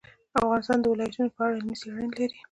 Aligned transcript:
افغانستان 0.39 0.77
د 0.81 0.85
ولایتونو 0.93 1.29
په 1.35 1.39
اړه 1.45 1.53
علمي 1.57 1.75
څېړنې 1.81 2.07
لري. 2.11 2.27